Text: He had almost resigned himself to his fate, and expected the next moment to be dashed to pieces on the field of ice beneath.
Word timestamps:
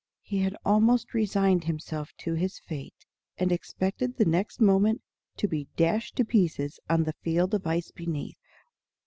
He 0.23 0.39
had 0.39 0.57
almost 0.65 1.13
resigned 1.13 1.65
himself 1.65 2.11
to 2.21 2.33
his 2.33 2.57
fate, 2.57 3.05
and 3.37 3.51
expected 3.51 4.17
the 4.17 4.25
next 4.25 4.59
moment 4.59 5.03
to 5.37 5.47
be 5.47 5.67
dashed 5.75 6.15
to 6.15 6.25
pieces 6.25 6.79
on 6.89 7.03
the 7.03 7.13
field 7.21 7.53
of 7.53 7.67
ice 7.67 7.91
beneath. 7.91 8.39